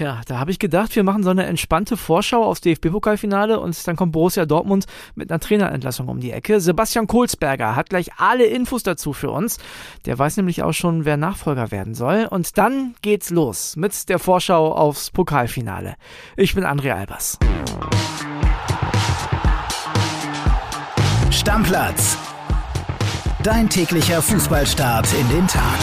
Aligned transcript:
Tja, 0.00 0.22
da 0.26 0.38
habe 0.38 0.50
ich 0.50 0.58
gedacht, 0.58 0.96
wir 0.96 1.04
machen 1.04 1.22
so 1.22 1.28
eine 1.28 1.44
entspannte 1.44 1.98
Vorschau 1.98 2.42
aufs 2.42 2.62
DFB-Pokalfinale 2.62 3.60
und 3.60 3.86
dann 3.86 3.96
kommt 3.96 4.12
Borussia 4.12 4.46
Dortmund 4.46 4.86
mit 5.14 5.30
einer 5.30 5.40
Trainerentlassung 5.40 6.08
um 6.08 6.20
die 6.20 6.30
Ecke. 6.30 6.58
Sebastian 6.58 7.06
Kohlsberger 7.06 7.76
hat 7.76 7.90
gleich 7.90 8.12
alle 8.16 8.46
Infos 8.46 8.82
dazu 8.82 9.12
für 9.12 9.30
uns. 9.30 9.58
Der 10.06 10.18
weiß 10.18 10.38
nämlich 10.38 10.62
auch 10.62 10.72
schon, 10.72 11.04
wer 11.04 11.18
Nachfolger 11.18 11.70
werden 11.70 11.94
soll. 11.94 12.26
Und 12.30 12.56
dann 12.56 12.94
geht's 13.02 13.28
los 13.28 13.76
mit 13.76 14.08
der 14.08 14.18
Vorschau 14.18 14.72
aufs 14.72 15.10
Pokalfinale. 15.10 15.96
Ich 16.34 16.54
bin 16.54 16.64
André 16.64 16.94
Albers. 16.94 17.38
Stammplatz. 21.30 22.16
Dein 23.42 23.68
täglicher 23.68 24.22
Fußballstart 24.22 25.08
in 25.12 25.28
den 25.28 25.46
Tag. 25.46 25.78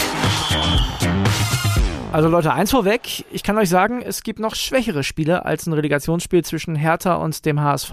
Also 2.10 2.30
Leute, 2.30 2.54
eins 2.54 2.70
vorweg, 2.70 3.26
ich 3.30 3.42
kann 3.42 3.58
euch 3.58 3.68
sagen, 3.68 4.00
es 4.00 4.22
gibt 4.22 4.40
noch 4.40 4.54
schwächere 4.54 5.04
Spiele 5.04 5.44
als 5.44 5.66
ein 5.66 5.74
Relegationsspiel 5.74 6.42
zwischen 6.42 6.74
Hertha 6.74 7.16
und 7.16 7.44
dem 7.44 7.60
HSV, 7.60 7.92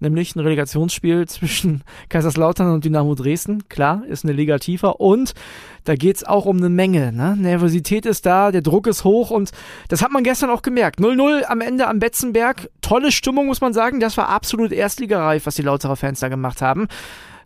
nämlich 0.00 0.34
ein 0.34 0.40
Relegationsspiel 0.40 1.28
zwischen 1.28 1.84
Kaiserslautern 2.08 2.72
und 2.72 2.86
Dynamo 2.86 3.14
Dresden. 3.14 3.68
Klar, 3.68 4.04
ist 4.08 4.24
eine 4.24 4.32
Liga 4.32 4.56
tiefer 4.56 5.00
und 5.00 5.34
da 5.84 5.96
geht's 5.96 6.24
auch 6.24 6.46
um 6.46 6.56
eine 6.56 6.70
Menge. 6.70 7.12
Ne? 7.12 7.36
Nervosität 7.36 8.06
ist 8.06 8.24
da, 8.24 8.52
der 8.52 8.62
Druck 8.62 8.86
ist 8.86 9.04
hoch 9.04 9.30
und 9.30 9.50
das 9.88 10.00
hat 10.00 10.12
man 10.12 10.24
gestern 10.24 10.48
auch 10.48 10.62
gemerkt. 10.62 10.98
0-0 10.98 11.42
am 11.42 11.60
Ende 11.60 11.88
am 11.88 11.98
Betzenberg, 11.98 12.70
tolle 12.80 13.12
Stimmung 13.12 13.46
muss 13.46 13.60
man 13.60 13.74
sagen, 13.74 14.00
das 14.00 14.16
war 14.16 14.30
absolut 14.30 14.72
erstligareif, 14.72 15.44
was 15.44 15.56
die 15.56 15.62
Lauterer 15.62 15.96
Fans 15.96 16.20
da 16.20 16.28
gemacht 16.28 16.62
haben. 16.62 16.88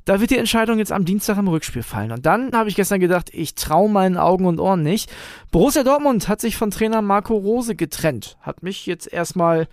Da 0.07 0.21
wird 0.21 0.31
die 0.31 0.39
Entscheidung 0.39 0.79
jetzt 0.79 0.93
am 0.93 1.05
Dienstag 1.05 1.37
im 1.37 1.49
Rückspiel 1.49 1.83
fallen. 1.83 2.13
Und 2.13 2.27
dann 2.27 2.53
habe 2.53 2.69
ich 2.69 2.77
gestern 2.77 3.01
gedacht, 3.01 3.29
ich 3.33 3.57
traue 3.57 3.91
meinen 3.91 4.17
Augen 4.17 4.47
und 4.47 4.61
Ohren 4.61 4.83
nicht. 4.83 5.13
Borussia 5.51 5.83
Dortmund 5.83 6.29
hat 6.29 6.41
sich 6.41 6.57
von 6.57 6.71
Trainer 6.71 7.03
Marco 7.03 7.35
Rose 7.35 7.75
getrennt. 7.75 8.37
Hat 8.41 8.63
mich 8.63 8.87
jetzt 8.87 9.13
erstmal 9.13 9.67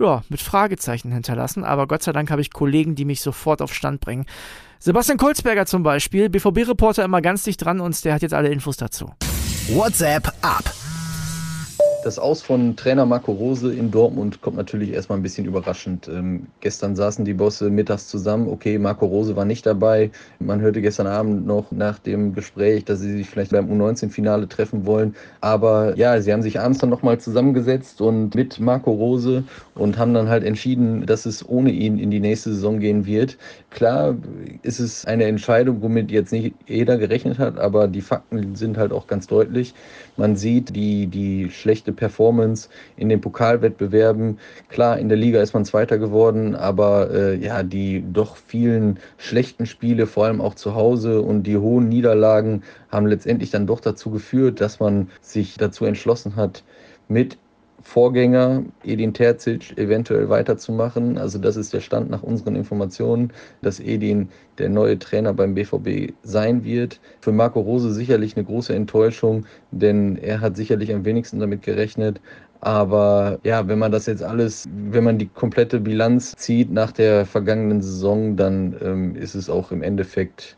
ja, 0.00 0.24
mit 0.28 0.42
Fragezeichen 0.42 1.12
hinterlassen, 1.12 1.62
aber 1.62 1.86
Gott 1.86 2.02
sei 2.02 2.12
Dank 2.12 2.28
habe 2.32 2.40
ich 2.40 2.52
Kollegen, 2.52 2.96
die 2.96 3.04
mich 3.04 3.20
sofort 3.20 3.62
auf 3.62 3.72
Stand 3.72 4.00
bringen. 4.00 4.26
Sebastian 4.80 5.16
Kolzberger 5.16 5.64
zum 5.64 5.84
Beispiel, 5.84 6.28
BVB-Reporter 6.28 7.04
immer 7.04 7.22
ganz 7.22 7.44
dicht 7.44 7.64
dran 7.64 7.80
und 7.80 8.04
der 8.04 8.14
hat 8.14 8.22
jetzt 8.22 8.34
alle 8.34 8.48
Infos 8.48 8.76
dazu. 8.78 9.12
WhatsApp 9.68 10.32
ab. 10.42 10.64
Das 12.04 12.16
Aus 12.16 12.42
von 12.42 12.76
Trainer 12.76 13.06
Marco 13.06 13.32
Rose 13.32 13.74
in 13.74 13.90
Dortmund 13.90 14.40
kommt 14.40 14.56
natürlich 14.56 14.92
erstmal 14.92 15.18
ein 15.18 15.22
bisschen 15.22 15.46
überraschend. 15.46 16.06
Ähm, 16.06 16.46
gestern 16.60 16.94
saßen 16.94 17.24
die 17.24 17.34
Bosse 17.34 17.70
mittags 17.70 18.06
zusammen. 18.06 18.48
Okay, 18.48 18.78
Marco 18.78 19.04
Rose 19.04 19.34
war 19.34 19.44
nicht 19.44 19.66
dabei. 19.66 20.12
Man 20.38 20.60
hörte 20.60 20.80
gestern 20.80 21.08
Abend 21.08 21.44
noch 21.44 21.72
nach 21.72 21.98
dem 21.98 22.34
Gespräch, 22.34 22.84
dass 22.84 23.00
sie 23.00 23.16
sich 23.16 23.28
vielleicht 23.28 23.50
beim 23.50 23.68
U19-Finale 23.68 24.48
treffen 24.48 24.86
wollen. 24.86 25.16
Aber 25.40 25.96
ja, 25.98 26.20
sie 26.20 26.32
haben 26.32 26.42
sich 26.42 26.60
abends 26.60 26.78
dann 26.78 26.88
nochmal 26.88 27.18
zusammengesetzt 27.18 28.00
und 28.00 28.32
mit 28.32 28.60
Marco 28.60 28.92
Rose 28.92 29.42
und 29.74 29.98
haben 29.98 30.14
dann 30.14 30.28
halt 30.28 30.44
entschieden, 30.44 31.04
dass 31.04 31.26
es 31.26 31.46
ohne 31.48 31.72
ihn 31.72 31.98
in 31.98 32.12
die 32.12 32.20
nächste 32.20 32.54
Saison 32.54 32.78
gehen 32.78 33.06
wird. 33.06 33.36
Klar 33.70 34.16
ist 34.62 34.78
es 34.78 35.04
eine 35.04 35.24
Entscheidung, 35.24 35.82
womit 35.82 36.12
jetzt 36.12 36.30
nicht 36.30 36.54
jeder 36.68 36.96
gerechnet 36.96 37.40
hat, 37.40 37.58
aber 37.58 37.88
die 37.88 38.02
Fakten 38.02 38.54
sind 38.54 38.78
halt 38.78 38.92
auch 38.92 39.08
ganz 39.08 39.26
deutlich. 39.26 39.74
Man 40.16 40.36
sieht 40.36 40.74
die, 40.74 41.06
die 41.06 41.50
schlechte 41.50 41.87
Performance 41.92 42.68
in 42.96 43.08
den 43.08 43.20
Pokalwettbewerben. 43.20 44.38
Klar, 44.68 44.98
in 44.98 45.08
der 45.08 45.18
Liga 45.18 45.40
ist 45.40 45.54
man 45.54 45.64
Zweiter 45.64 45.98
geworden, 45.98 46.54
aber 46.54 47.10
äh, 47.10 47.34
ja, 47.36 47.62
die 47.62 48.04
doch 48.12 48.36
vielen 48.36 48.98
schlechten 49.16 49.66
Spiele, 49.66 50.06
vor 50.06 50.26
allem 50.26 50.40
auch 50.40 50.54
zu 50.54 50.74
Hause 50.74 51.22
und 51.22 51.44
die 51.44 51.56
hohen 51.56 51.88
Niederlagen 51.88 52.62
haben 52.90 53.06
letztendlich 53.06 53.50
dann 53.50 53.66
doch 53.66 53.80
dazu 53.80 54.10
geführt, 54.10 54.60
dass 54.60 54.80
man 54.80 55.08
sich 55.20 55.56
dazu 55.56 55.84
entschlossen 55.84 56.36
hat, 56.36 56.62
mit 57.08 57.38
Vorgänger 57.82 58.64
Edin 58.84 59.14
Terzic 59.14 59.76
eventuell 59.78 60.28
weiterzumachen. 60.28 61.16
Also 61.16 61.38
das 61.38 61.56
ist 61.56 61.72
der 61.72 61.80
Stand 61.80 62.10
nach 62.10 62.22
unseren 62.22 62.56
Informationen, 62.56 63.32
dass 63.62 63.80
Edin 63.80 64.28
der 64.58 64.68
neue 64.68 64.98
Trainer 64.98 65.32
beim 65.32 65.54
BVB 65.54 66.12
sein 66.22 66.64
wird. 66.64 67.00
Für 67.20 67.32
Marco 67.32 67.60
Rose 67.60 67.92
sicherlich 67.92 68.36
eine 68.36 68.44
große 68.44 68.74
Enttäuschung, 68.74 69.46
denn 69.70 70.16
er 70.16 70.40
hat 70.40 70.56
sicherlich 70.56 70.92
am 70.92 71.04
wenigsten 71.04 71.38
damit 71.38 71.62
gerechnet. 71.62 72.20
Aber 72.60 73.38
ja, 73.44 73.68
wenn 73.68 73.78
man 73.78 73.92
das 73.92 74.06
jetzt 74.06 74.22
alles, 74.22 74.64
wenn 74.90 75.04
man 75.04 75.18
die 75.18 75.28
komplette 75.28 75.78
Bilanz 75.78 76.34
zieht 76.36 76.72
nach 76.72 76.90
der 76.90 77.24
vergangenen 77.24 77.82
Saison, 77.82 78.36
dann 78.36 78.76
ähm, 78.82 79.14
ist 79.14 79.36
es 79.36 79.48
auch 79.48 79.70
im 79.70 79.82
Endeffekt 79.82 80.56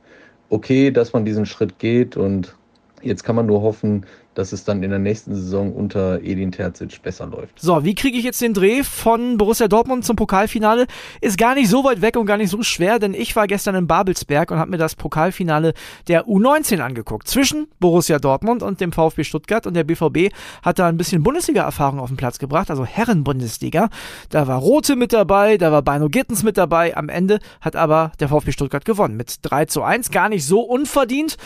okay, 0.49 0.91
dass 0.91 1.13
man 1.13 1.27
diesen 1.27 1.45
Schritt 1.45 1.79
geht 1.79 2.17
und 2.17 2.57
Jetzt 3.03 3.25
kann 3.25 3.37
man 3.37 3.47
nur 3.47 3.63
hoffen, 3.63 4.05
dass 4.35 4.53
es 4.53 4.65
dann 4.65 4.83
in 4.83 4.91
der 4.91 4.99
nächsten 4.99 5.35
Saison 5.35 5.75
unter 5.75 6.21
Edin 6.23 6.53
Terzic 6.53 7.03
besser 7.03 7.27
läuft. 7.27 7.61
So, 7.61 7.85
wie 7.85 7.95
kriege 7.95 8.17
ich 8.17 8.25
jetzt 8.25 8.41
den 8.41 8.55
Dreh 8.55 8.85
von 8.85 9.37
Borussia 9.37 9.67
Dortmund 9.69 10.05
zum 10.05 10.17
Pokalfinale? 10.17 10.87
Ist 11.21 11.37
gar 11.37 11.55
nicht 11.55 11.69
so 11.69 11.85
weit 11.85 12.01
weg 12.01 12.17
und 12.17 12.27
gar 12.27 12.37
nicht 12.37 12.51
so 12.51 12.63
schwer, 12.63 12.99
denn 12.99 13.13
ich 13.13 13.35
war 13.35 13.47
gestern 13.47 13.75
in 13.75 13.87
Babelsberg 13.87 14.51
und 14.51 14.59
habe 14.59 14.71
mir 14.71 14.79
das 14.79 14.95
Pokalfinale 14.95 15.75
der 16.09 16.27
U19 16.27 16.81
angeguckt. 16.81 17.27
Zwischen 17.27 17.67
Borussia 17.81 18.19
Dortmund 18.19 18.63
und 18.63 18.81
dem 18.81 18.93
VfB 18.93 19.25
Stuttgart 19.25 19.67
und 19.67 19.75
der 19.75 19.85
BVB 19.85 20.33
hat 20.63 20.79
da 20.79 20.87
ein 20.89 20.97
bisschen 20.97 21.23
Bundesliga-Erfahrung 21.23 21.99
auf 21.99 22.09
den 22.09 22.17
Platz 22.17 22.39
gebracht, 22.39 22.71
also 22.71 22.85
Herren-Bundesliga. 22.85 23.89
Da 24.29 24.47
war 24.47 24.59
Rote 24.59 24.95
mit 24.97 25.13
dabei, 25.13 25.57
da 25.57 25.73
war 25.73 25.83
Beino 25.83 26.09
Gittens 26.09 26.43
mit 26.43 26.57
dabei. 26.57 26.97
Am 26.97 27.09
Ende 27.09 27.41
hat 27.61 27.75
aber 27.75 28.13
der 28.21 28.29
VfB 28.29 28.53
Stuttgart 28.53 28.85
gewonnen 28.85 29.17
mit 29.17 29.39
3 29.43 29.65
zu 29.65 29.83
1. 29.83 30.11
Gar 30.11 30.29
nicht 30.29 30.47
so 30.47 30.61
unverdient. 30.61 31.37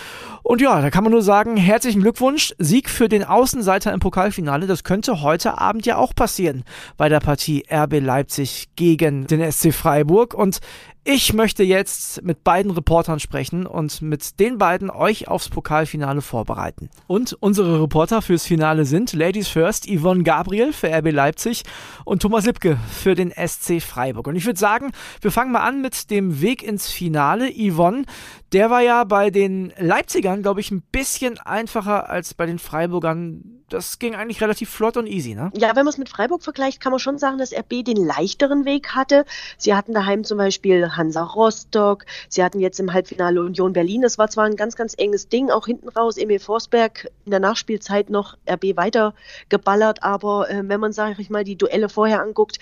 Und 0.42 0.60
ja, 0.60 0.82
da 0.82 0.90
kann 0.90 1.04
man 1.04 1.12
nur 1.12 1.22
sagen, 1.22 1.56
herzlichen 1.56 2.02
Glückwunsch. 2.02 2.54
Sieg 2.58 2.73
Sieg 2.74 2.90
für 2.90 3.08
den 3.08 3.22
Außenseiter 3.22 3.92
im 3.92 4.00
Pokalfinale, 4.00 4.66
das 4.66 4.82
könnte 4.82 5.22
heute 5.22 5.58
Abend 5.58 5.86
ja 5.86 5.96
auch 5.96 6.12
passieren 6.12 6.64
bei 6.96 7.08
der 7.08 7.20
Partie 7.20 7.64
RB 7.72 8.00
Leipzig 8.00 8.66
gegen 8.74 9.28
den 9.28 9.52
SC 9.52 9.72
Freiburg. 9.72 10.34
Und 10.34 10.58
ich 11.06 11.34
möchte 11.34 11.62
jetzt 11.62 12.22
mit 12.22 12.44
beiden 12.44 12.70
Reportern 12.70 13.20
sprechen 13.20 13.66
und 13.66 14.00
mit 14.00 14.40
den 14.40 14.56
beiden 14.56 14.88
euch 14.88 15.28
aufs 15.28 15.50
Pokalfinale 15.50 16.22
vorbereiten. 16.22 16.88
Und 17.06 17.36
unsere 17.40 17.82
Reporter 17.82 18.22
fürs 18.22 18.46
Finale 18.46 18.86
sind 18.86 19.12
Ladies 19.12 19.48
First, 19.48 19.86
Yvonne 19.86 20.22
Gabriel 20.22 20.72
für 20.72 20.88
RB 20.88 21.12
Leipzig 21.12 21.64
und 22.06 22.22
Thomas 22.22 22.46
Lipke 22.46 22.78
für 22.90 23.14
den 23.14 23.30
SC 23.32 23.82
Freiburg. 23.82 24.28
Und 24.28 24.36
ich 24.36 24.46
würde 24.46 24.58
sagen, 24.58 24.92
wir 25.20 25.30
fangen 25.30 25.52
mal 25.52 25.60
an 25.60 25.82
mit 25.82 26.10
dem 26.10 26.40
Weg 26.40 26.62
ins 26.62 26.90
Finale. 26.90 27.52
Yvonne, 27.52 28.06
der 28.52 28.70
war 28.70 28.80
ja 28.80 29.04
bei 29.04 29.28
den 29.28 29.74
Leipzigern, 29.78 30.40
glaube 30.40 30.60
ich, 30.60 30.70
ein 30.70 30.82
bisschen 30.90 31.38
einfacher 31.38 32.08
als 32.08 32.32
bei 32.32 32.46
den 32.46 32.58
Freiburgern 32.58 33.63
das 33.68 33.98
ging 33.98 34.14
eigentlich 34.14 34.40
relativ 34.40 34.70
flott 34.70 34.96
und 34.96 35.06
easy, 35.06 35.34
ne? 35.34 35.50
Ja, 35.56 35.68
wenn 35.70 35.84
man 35.84 35.88
es 35.88 35.98
mit 35.98 36.08
Freiburg 36.08 36.42
vergleicht, 36.42 36.80
kann 36.80 36.92
man 36.92 36.98
schon 36.98 37.18
sagen, 37.18 37.38
dass 37.38 37.52
RB 37.52 37.84
den 37.84 37.96
leichteren 37.96 38.64
Weg 38.64 38.94
hatte. 38.94 39.24
Sie 39.56 39.74
hatten 39.74 39.94
daheim 39.94 40.24
zum 40.24 40.38
Beispiel 40.38 40.90
Hansa 40.96 41.22
Rostock, 41.22 42.04
sie 42.28 42.44
hatten 42.44 42.60
jetzt 42.60 42.78
im 42.78 42.92
Halbfinale 42.92 43.40
Union 43.40 43.72
Berlin. 43.72 44.02
Das 44.02 44.18
war 44.18 44.28
zwar 44.28 44.44
ein 44.44 44.56
ganz, 44.56 44.76
ganz 44.76 44.94
enges 44.96 45.28
Ding, 45.28 45.50
auch 45.50 45.66
hinten 45.66 45.88
raus, 45.88 46.16
Emil 46.16 46.38
Forsberg 46.38 47.08
in 47.24 47.30
der 47.30 47.40
Nachspielzeit 47.40 48.10
noch 48.10 48.36
RB 48.48 48.76
weiter 48.76 49.14
geballert, 49.48 50.02
aber 50.02 50.50
äh, 50.50 50.62
wenn 50.64 50.80
man, 50.80 50.92
sage 50.92 51.16
ich 51.18 51.30
mal, 51.30 51.44
die 51.44 51.56
Duelle 51.56 51.88
vorher 51.88 52.22
anguckt, 52.22 52.58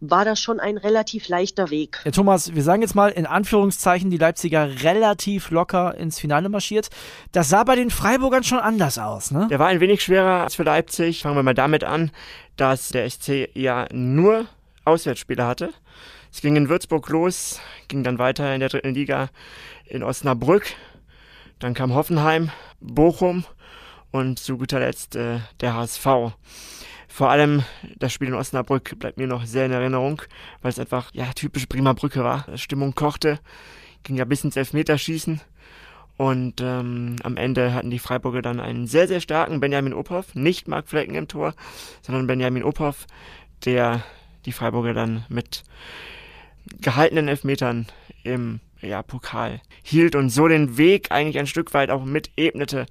war 0.00 0.24
das 0.24 0.40
schon 0.40 0.58
ein 0.58 0.78
relativ 0.78 1.28
leichter 1.28 1.70
Weg. 1.70 2.00
Ja, 2.04 2.10
Thomas, 2.10 2.54
wir 2.54 2.62
sagen 2.62 2.82
jetzt 2.82 2.94
mal 2.94 3.10
in 3.10 3.26
Anführungszeichen, 3.26 4.10
die 4.10 4.18
Leipziger 4.18 4.82
relativ 4.82 5.50
locker 5.50 5.94
ins 5.96 6.18
Finale 6.18 6.48
marschiert. 6.48 6.88
Das 7.32 7.48
sah 7.48 7.64
bei 7.64 7.76
den 7.76 7.90
Freiburgern 7.90 8.42
schon 8.42 8.58
anders 8.58 8.98
aus, 8.98 9.30
ne? 9.30 9.48
Der 9.50 9.58
war 9.58 9.66
ein 9.68 9.80
wenig 9.80 10.02
schwerer 10.02 10.45
für 10.54 10.62
Leipzig. 10.62 11.22
Fangen 11.22 11.36
wir 11.36 11.42
mal 11.42 11.54
damit 11.54 11.84
an, 11.84 12.10
dass 12.56 12.90
der 12.90 13.08
SC 13.08 13.48
ja 13.54 13.86
nur 13.92 14.46
Auswärtsspiele 14.84 15.44
hatte. 15.44 15.72
Es 16.32 16.40
ging 16.40 16.56
in 16.56 16.68
Würzburg 16.68 17.08
los, 17.08 17.60
ging 17.88 18.04
dann 18.04 18.18
weiter 18.18 18.54
in 18.54 18.60
der 18.60 18.68
dritten 18.68 18.94
Liga 18.94 19.30
in 19.86 20.02
Osnabrück. 20.02 20.74
Dann 21.58 21.74
kam 21.74 21.94
Hoffenheim, 21.94 22.50
Bochum 22.80 23.44
und 24.10 24.38
zu 24.38 24.58
guter 24.58 24.80
Letzt 24.80 25.16
äh, 25.16 25.40
der 25.60 25.74
HSV. 25.74 26.06
Vor 27.08 27.30
allem 27.30 27.62
das 27.98 28.12
Spiel 28.12 28.28
in 28.28 28.34
Osnabrück 28.34 28.98
bleibt 28.98 29.16
mir 29.16 29.26
noch 29.26 29.46
sehr 29.46 29.66
in 29.66 29.72
Erinnerung, 29.72 30.20
weil 30.60 30.70
es 30.70 30.78
einfach 30.78 31.10
ja 31.14 31.32
typisch 31.34 31.66
Bremer 31.66 31.94
Brücke 31.94 32.22
war. 32.22 32.46
Stimmung 32.58 32.94
kochte, 32.94 33.38
ging 34.02 34.16
ja 34.16 34.26
bis 34.26 34.44
ins 34.44 34.56
Elfmeterschießen. 34.56 35.40
Und 36.16 36.62
ähm, 36.62 37.16
am 37.22 37.36
Ende 37.36 37.74
hatten 37.74 37.90
die 37.90 37.98
Freiburger 37.98 38.40
dann 38.40 38.60
einen 38.60 38.86
sehr, 38.86 39.06
sehr 39.06 39.20
starken 39.20 39.60
Benjamin 39.60 39.92
Ophoff, 39.92 40.34
nicht 40.34 40.66
Mark 40.66 40.88
Flecken 40.88 41.14
im 41.14 41.28
Tor, 41.28 41.54
sondern 42.00 42.26
Benjamin 42.26 42.64
Ophoff, 42.64 43.06
der 43.64 44.02
die 44.46 44.52
Freiburger 44.52 44.94
dann 44.94 45.26
mit 45.28 45.64
gehaltenen 46.80 47.28
Elfmetern 47.28 47.86
im 48.22 48.60
ja, 48.80 49.02
Pokal 49.02 49.60
hielt 49.82 50.14
und 50.14 50.30
so 50.30 50.48
den 50.48 50.78
Weg 50.78 51.10
eigentlich 51.10 51.38
ein 51.38 51.46
Stück 51.46 51.74
weit 51.74 51.90
auch 51.90 52.04
mit 52.04 52.30
ebnete 52.36 52.86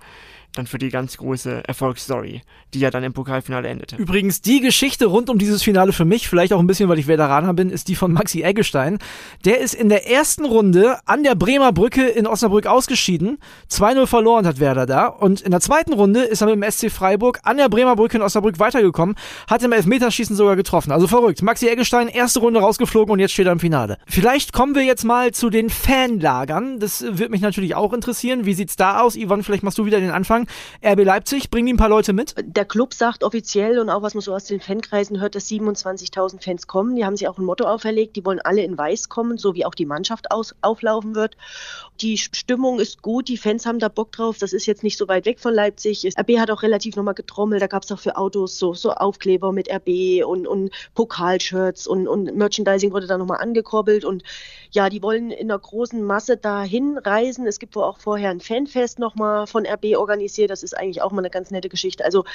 dann 0.58 0.68
für 0.68 0.78
die 0.78 0.90
ganz 0.90 1.18
große 1.18 1.64
Erfolgsstory, 1.68 2.42
die 2.74 2.80
ja 2.80 2.90
dann 2.90 3.04
im 3.04 3.14
Pokalfinale 3.14 3.68
endete. 3.68 3.96
Übrigens, 3.98 4.42
die 4.42 4.60
Geschichte 4.60 5.06
rund 5.06 5.30
um 5.30 5.38
dieses 5.38 5.64
Finale 5.64 5.94
für 5.94 6.06
mich, 6.06 6.28
vielleicht 6.28 6.54
auch 6.54 6.60
ein 6.60 6.68
bisschen, 6.68 6.90
weil 6.90 7.00
ich 7.00 7.08
Veteraner 7.08 7.54
bin, 7.54 7.70
ist 7.70 7.88
die 7.88 7.96
von 7.96 8.12
Maxi 8.12 8.42
Eggestein. 8.42 9.00
Der 9.46 9.60
ist 9.60 9.74
in 9.74 9.90
der 9.90 10.10
ersten 10.10 10.46
Runde 10.46 10.98
an 11.06 11.24
der 11.24 11.36
Bremer 11.36 11.72
Brücke 11.72 12.06
in 12.06 12.28
Osnabrück 12.28 12.68
ausgeschieden. 12.68 13.38
2-0 13.70 14.08
verloren 14.08 14.48
hat 14.48 14.60
Werder 14.60 14.86
da. 14.86 15.08
Und 15.08 15.42
in 15.42 15.52
der 15.52 15.62
zweiten 15.62 15.94
Runde 15.94 16.22
ist 16.22 16.42
er 16.42 16.48
mit 16.48 16.56
dem 16.56 16.72
SC 16.72 16.92
Freiburg 16.92 17.40
an 17.44 17.58
der 17.58 17.70
Bremer 17.70 17.96
Brücke 17.96 18.18
in 18.18 18.24
Osnabrück 18.24 18.60
weitergekommen, 18.60 19.16
hat 19.50 19.64
im 19.64 19.72
Elfmeterschießen 19.72 20.36
sogar 20.36 20.56
getroffen. 20.56 20.92
Also 20.92 21.08
verrückt. 21.08 21.42
Maxi 21.42 21.68
Eggestein, 21.68 22.08
erste 22.08 22.40
Runde 22.40 22.60
rausgeflogen 22.60 23.12
und 23.12 23.20
jetzt 23.20 23.32
steht 23.32 23.46
er 23.46 23.52
im 23.52 23.60
Finale. 23.60 23.98
Vielleicht 24.08 24.54
kommen 24.54 24.76
wir 24.76 24.84
jetzt 24.84 25.04
mal 25.04 25.32
zu 25.32 25.50
den 25.50 25.70
Fanlagern. 25.70 26.80
Das 26.80 27.06
wird 27.08 27.32
mich 27.32 27.42
natürlich 27.42 27.76
auch 27.76 27.94
interessieren. 27.94 28.46
Wie 28.46 28.54
sieht's 28.54 28.76
da 28.76 29.02
aus? 29.02 29.18
Yvonne, 29.18 29.44
vielleicht 29.44 29.64
machst 29.64 29.78
du 29.78 29.86
wieder 29.86 30.00
den 30.00 30.12
Anfang. 30.12 30.45
RB 30.84 31.04
Leipzig, 31.04 31.50
bringen 31.50 31.68
die 31.68 31.74
ein 31.74 31.78
paar 31.78 31.90
Leute 31.90 32.14
mit? 32.14 32.36
Der 32.38 32.66
Club 32.66 32.94
sagt 32.94 33.24
offiziell 33.24 33.80
und 33.80 33.90
auch 33.90 34.02
was 34.02 34.14
man 34.14 34.22
so 34.22 34.34
aus 34.34 34.46
den 34.46 34.60
Fankreisen 34.60 35.20
hört, 35.20 35.36
dass 35.36 35.48
27.000 35.48 36.44
Fans 36.44 36.68
kommen. 36.68 36.96
Die 36.96 37.06
haben 37.06 37.18
sich 37.18 37.28
auch 37.28 37.38
ein 37.38 37.46
Motto 37.46 37.66
auferlegt. 37.66 38.16
Die 38.16 38.26
wollen 38.26 38.40
alle 38.40 38.64
in 38.64 38.78
Weiß 38.78 39.10
kommen, 39.10 39.38
so 39.38 39.56
wie 39.56 39.66
auch 39.66 39.76
die 39.76 39.86
Mannschaft 39.86 40.32
aus, 40.32 40.56
auflaufen 40.62 41.16
wird. 41.16 41.38
Die 42.02 42.18
Stimmung 42.18 42.80
ist 42.80 43.02
gut. 43.02 43.28
Die 43.28 43.38
Fans 43.38 43.66
haben 43.66 43.80
da 43.80 43.88
Bock 43.88 44.12
drauf. 44.12 44.38
Das 44.38 44.54
ist 44.54 44.66
jetzt 44.66 44.84
nicht 44.84 44.98
so 44.98 45.08
weit 45.08 45.26
weg 45.26 45.40
von 45.40 45.54
Leipzig. 45.54 46.06
RB 46.20 46.38
hat 46.40 46.52
auch 46.52 46.64
relativ 46.64 46.96
nochmal 46.96 47.14
getrommelt. 47.14 47.62
Da 47.62 47.68
gab 47.68 47.84
es 47.84 47.92
auch 47.92 48.00
für 48.00 48.18
Autos 48.18 48.60
so, 48.60 48.74
so 48.74 48.92
Aufkleber 48.92 49.52
mit 49.52 49.70
RB 49.72 50.26
und, 50.26 50.48
und 50.48 50.72
Pokalshirts 50.94 51.88
und, 51.88 52.08
und 52.08 52.36
Merchandising 52.36 52.92
wurde 52.92 53.08
da 53.08 53.18
nochmal 53.18 53.40
angekurbelt. 53.40 54.04
Und 54.04 54.24
ja, 54.72 54.90
die 54.90 55.02
wollen 55.02 55.32
in 55.32 55.50
einer 55.50 55.60
großen 55.60 56.04
Masse 56.04 56.38
dahin 56.38 56.98
reisen. 56.98 57.48
Es 57.48 57.60
gibt 57.60 57.76
wohl 57.76 57.84
auch 57.84 58.00
vorher 58.00 58.30
ein 58.30 58.42
Fanfest 58.42 59.00
nochmal 59.00 59.48
von 59.48 59.66
RB 59.66 59.96
organisiert. 59.96 60.35
Das 60.48 60.64
ist 60.64 60.78
eigentlich 60.78 61.02
auch 61.02 61.12
mal 61.12 61.20
eine 61.20 61.30
ganz 61.30 61.52
nette 61.52 61.70
Geschichte. 61.70 62.06
Also 62.06 62.26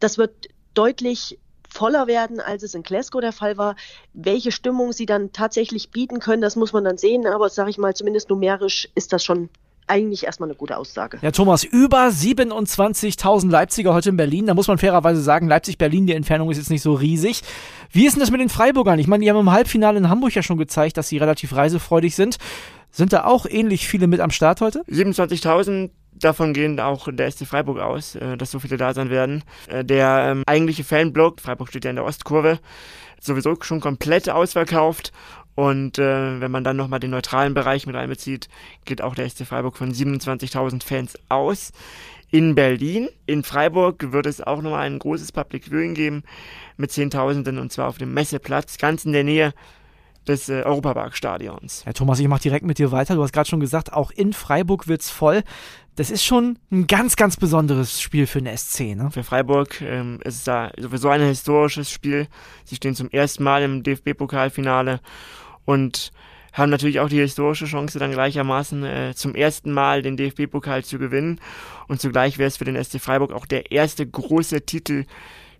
das 0.00 0.18
wird 0.18 0.48
deutlich 0.74 1.38
voller 1.68 2.06
werden, 2.06 2.40
als 2.40 2.62
es 2.62 2.74
in 2.74 2.82
Glasgow 2.82 3.20
der 3.20 3.32
Fall 3.32 3.56
war. 3.58 3.76
Welche 4.14 4.52
Stimmung 4.52 4.92
sie 4.92 5.06
dann 5.06 5.32
tatsächlich 5.32 5.90
bieten 5.90 6.18
können, 6.18 6.42
das 6.42 6.56
muss 6.56 6.72
man 6.72 6.84
dann 6.84 6.98
sehen. 6.98 7.26
Aber 7.26 7.48
sage 7.50 7.70
ich 7.70 7.78
mal, 7.78 7.94
zumindest 7.94 8.30
numerisch 8.30 8.88
ist 8.94 9.12
das 9.12 9.24
schon 9.24 9.50
eigentlich 9.88 10.24
erstmal 10.24 10.48
eine 10.48 10.56
gute 10.56 10.76
Aussage. 10.76 11.18
Ja, 11.22 11.30
Thomas, 11.30 11.64
über 11.64 12.08
27.000 12.08 13.50
Leipziger 13.50 13.94
heute 13.94 14.10
in 14.10 14.16
Berlin. 14.16 14.46
Da 14.46 14.54
muss 14.54 14.68
man 14.68 14.78
fairerweise 14.78 15.22
sagen, 15.22 15.48
Leipzig-Berlin, 15.48 16.06
die 16.06 16.12
Entfernung 16.12 16.50
ist 16.50 16.58
jetzt 16.58 16.70
nicht 16.70 16.82
so 16.82 16.94
riesig. 16.94 17.42
Wie 17.90 18.06
ist 18.06 18.14
denn 18.14 18.20
das 18.20 18.30
mit 18.30 18.40
den 18.40 18.50
Freiburgern? 18.50 18.98
Ich 18.98 19.06
meine, 19.06 19.24
die 19.24 19.30
haben 19.30 19.38
im 19.38 19.50
Halbfinale 19.50 19.98
in 19.98 20.08
Hamburg 20.08 20.34
ja 20.34 20.42
schon 20.42 20.58
gezeigt, 20.58 20.96
dass 20.96 21.08
sie 21.08 21.18
relativ 21.18 21.54
reisefreudig 21.56 22.14
sind. 22.14 22.36
Sind 22.90 23.12
da 23.12 23.24
auch 23.24 23.46
ähnlich 23.46 23.88
viele 23.88 24.06
mit 24.06 24.20
am 24.20 24.30
Start 24.30 24.60
heute? 24.60 24.82
27.000 24.90 25.90
davon 26.18 26.52
gehen 26.52 26.78
auch 26.80 27.08
der 27.10 27.30
SC 27.30 27.46
Freiburg 27.46 27.78
aus, 27.78 28.14
äh, 28.14 28.36
dass 28.36 28.50
so 28.50 28.58
viele 28.58 28.76
da 28.76 28.94
sein 28.94 29.10
werden. 29.10 29.44
Äh, 29.68 29.84
der 29.84 30.28
ähm, 30.30 30.42
eigentliche 30.46 30.84
Fanblock, 30.84 31.40
Freiburg 31.40 31.68
steht 31.68 31.84
ja 31.84 31.90
in 31.90 31.96
der 31.96 32.04
Ostkurve, 32.04 32.58
sowieso 33.20 33.56
schon 33.60 33.80
komplett 33.80 34.28
ausverkauft. 34.28 35.12
Und 35.54 35.98
äh, 35.98 36.40
wenn 36.40 36.52
man 36.52 36.62
dann 36.62 36.76
nochmal 36.76 37.00
den 37.00 37.10
neutralen 37.10 37.52
Bereich 37.52 37.86
mit 37.86 37.96
einbezieht, 37.96 38.48
geht 38.84 39.02
auch 39.02 39.16
der 39.16 39.28
SC 39.28 39.44
Freiburg 39.44 39.76
von 39.76 39.92
27.000 39.92 40.84
Fans 40.84 41.18
aus. 41.28 41.72
In 42.30 42.54
Berlin, 42.54 43.08
in 43.26 43.42
Freiburg 43.42 44.12
wird 44.12 44.26
es 44.26 44.40
auch 44.40 44.60
nochmal 44.60 44.86
ein 44.86 44.98
großes 44.98 45.32
Public 45.32 45.64
Viewing 45.64 45.94
geben 45.94 46.22
mit 46.76 46.92
Zehntausenden 46.92 47.58
und 47.58 47.72
zwar 47.72 47.88
auf 47.88 47.98
dem 47.98 48.12
Messeplatz, 48.12 48.78
ganz 48.78 49.04
in 49.04 49.12
der 49.12 49.24
Nähe 49.24 49.54
des 50.28 50.48
äh, 50.48 50.62
Europaparkstadions. 50.62 51.84
Ja, 51.86 51.92
Thomas, 51.92 52.20
ich 52.20 52.28
mache 52.28 52.42
direkt 52.42 52.66
mit 52.66 52.78
dir 52.78 52.92
weiter. 52.92 53.14
Du 53.14 53.22
hast 53.22 53.32
gerade 53.32 53.48
schon 53.48 53.60
gesagt, 53.60 53.92
auch 53.92 54.10
in 54.10 54.32
Freiburg 54.32 54.86
wird's 54.86 55.10
voll. 55.10 55.42
Das 55.98 56.12
ist 56.12 56.24
schon 56.24 56.60
ein 56.70 56.86
ganz, 56.86 57.16
ganz 57.16 57.36
besonderes 57.36 58.00
Spiel 58.00 58.28
für 58.28 58.40
den 58.40 58.56
SC. 58.56 58.94
Ne? 58.94 59.10
Für 59.10 59.24
Freiburg 59.24 59.80
ähm, 59.80 60.20
ist 60.22 60.36
es 60.36 60.44
da 60.44 60.70
sowieso 60.78 61.08
ein 61.08 61.20
historisches 61.20 61.90
Spiel. 61.90 62.28
Sie 62.64 62.76
stehen 62.76 62.94
zum 62.94 63.10
ersten 63.10 63.42
Mal 63.42 63.64
im 63.64 63.82
DFB-Pokalfinale 63.82 65.00
und 65.64 66.12
haben 66.52 66.70
natürlich 66.70 67.00
auch 67.00 67.08
die 67.08 67.18
historische 67.18 67.66
Chance, 67.66 67.98
dann 67.98 68.12
gleichermaßen 68.12 68.84
äh, 68.84 69.12
zum 69.16 69.34
ersten 69.34 69.72
Mal 69.72 70.02
den 70.02 70.16
DFB-Pokal 70.16 70.84
zu 70.84 71.00
gewinnen. 71.00 71.40
Und 71.88 72.00
zugleich 72.00 72.38
wäre 72.38 72.46
es 72.46 72.58
für 72.58 72.64
den 72.64 72.80
SC 72.80 73.00
Freiburg 73.00 73.32
auch 73.32 73.44
der 73.44 73.72
erste 73.72 74.06
große 74.06 74.66
Titel 74.66 75.04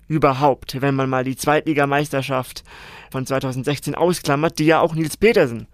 überhaupt, 0.07 0.81
wenn 0.81 0.95
man 0.95 1.11
mal 1.11 1.25
die 1.25 1.37
Zweitligameisterschaft 1.37 2.63
von 3.11 3.27
2016 3.27 3.97
ausklammert, 3.97 4.61
die 4.61 4.67
ja 4.67 4.79
auch 4.79 4.95
Nils 4.95 5.17
Petersen 5.17 5.67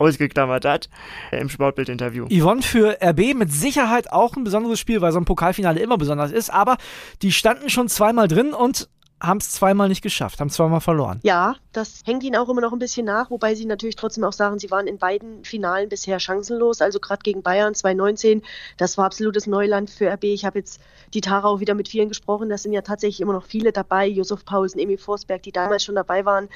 ausgeklammert 0.00 0.64
hat 0.64 0.88
äh, 1.30 1.40
im 1.40 1.48
Sportbild-Interview. 1.48 2.26
Yvonne 2.28 2.62
für 2.62 2.98
RB 3.02 3.34
mit 3.34 3.52
Sicherheit 3.52 4.12
auch 4.12 4.36
ein 4.36 4.44
besonderes 4.44 4.80
Spiel, 4.80 5.00
weil 5.00 5.12
so 5.12 5.20
ein 5.20 5.24
Pokalfinale 5.24 5.80
immer 5.80 5.98
besonders 5.98 6.32
ist, 6.32 6.52
aber 6.52 6.76
die 7.22 7.32
standen 7.32 7.70
schon 7.70 7.88
zweimal 7.88 8.26
drin 8.26 8.52
und 8.52 8.88
haben 9.22 9.36
es 9.36 9.50
zweimal 9.50 9.88
nicht 9.88 10.00
geschafft, 10.00 10.40
haben 10.40 10.48
zweimal 10.48 10.80
verloren. 10.80 11.20
Ja, 11.22 11.56
das 11.72 12.02
hängt 12.06 12.22
ihnen 12.22 12.36
auch 12.36 12.48
immer 12.48 12.62
noch 12.62 12.72
ein 12.72 12.78
bisschen 12.78 13.04
nach, 13.04 13.30
wobei 13.30 13.54
sie 13.54 13.66
natürlich 13.66 13.96
trotzdem 13.96 14.24
auch 14.24 14.32
sagen, 14.32 14.58
sie 14.58 14.70
waren 14.70 14.86
in 14.86 14.96
beiden 14.96 15.44
Finalen 15.44 15.90
bisher 15.90 16.18
chancenlos. 16.18 16.80
Also 16.80 17.00
gerade 17.00 17.20
gegen 17.22 17.42
Bayern 17.42 17.74
2019, 17.74 18.42
das 18.78 18.96
war 18.96 19.04
absolutes 19.04 19.46
Neuland 19.46 19.90
für 19.90 20.10
RB. 20.10 20.24
Ich 20.24 20.46
habe 20.46 20.60
jetzt 20.60 20.80
die 21.12 21.20
Tara 21.20 21.48
auch 21.48 21.60
wieder 21.60 21.74
mit 21.74 21.88
vielen 21.88 22.08
gesprochen. 22.08 22.48
Das 22.48 22.62
sind 22.62 22.72
ja 22.72 22.80
tatsächlich 22.80 23.20
immer 23.20 23.34
noch 23.34 23.44
viele 23.44 23.72
dabei. 23.72 24.06
Josef 24.06 24.44
Paulsen, 24.46 24.80
Emil 24.80 24.98
Forsberg, 24.98 25.42
die 25.42 25.52
damals 25.52 25.84
schon 25.84 25.96
dabei 25.96 26.24
waren. 26.24 26.48